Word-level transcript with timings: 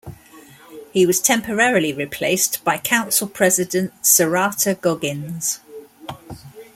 He 0.91 1.05
was 1.05 1.19
temporarily 1.19 1.93
replaced 1.93 2.63
by 2.63 2.79
Council 2.79 3.27
President 3.27 3.93
Saratha 4.01 4.81
Goggins. 4.81 5.59